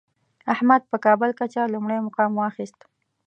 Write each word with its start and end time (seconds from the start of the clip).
احمد 0.53 0.81
په 0.91 0.97
کابل 1.05 1.29
کچه 1.39 1.61
لومړی 1.73 1.97
مقام 2.07 2.31
واخیست. 2.35 2.79